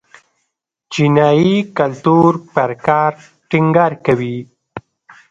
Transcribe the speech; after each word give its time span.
چینايي 0.91 1.55
کلتور 1.77 2.31
پر 2.53 2.71
کار 2.87 3.11
ټینګار 3.49 3.91
کوي. 4.05 4.37